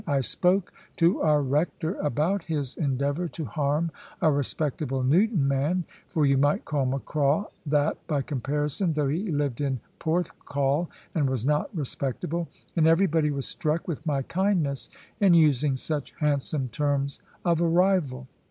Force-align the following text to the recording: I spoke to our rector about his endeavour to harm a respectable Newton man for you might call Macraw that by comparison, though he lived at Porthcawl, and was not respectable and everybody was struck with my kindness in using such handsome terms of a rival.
I 0.07 0.21
spoke 0.21 0.73
to 0.95 1.21
our 1.21 1.43
rector 1.43 1.93
about 1.99 2.41
his 2.45 2.75
endeavour 2.75 3.27
to 3.27 3.45
harm 3.45 3.91
a 4.19 4.31
respectable 4.31 5.03
Newton 5.03 5.47
man 5.47 5.83
for 6.07 6.25
you 6.25 6.39
might 6.39 6.65
call 6.65 6.87
Macraw 6.87 7.45
that 7.67 7.99
by 8.07 8.23
comparison, 8.23 8.93
though 8.93 9.09
he 9.09 9.27
lived 9.27 9.61
at 9.61 9.73
Porthcawl, 9.99 10.89
and 11.13 11.29
was 11.29 11.45
not 11.45 11.69
respectable 11.77 12.47
and 12.75 12.87
everybody 12.87 13.29
was 13.29 13.45
struck 13.45 13.87
with 13.87 14.07
my 14.07 14.23
kindness 14.23 14.89
in 15.19 15.35
using 15.35 15.75
such 15.75 16.15
handsome 16.17 16.69
terms 16.69 17.19
of 17.45 17.61
a 17.61 17.67
rival. 17.67 18.25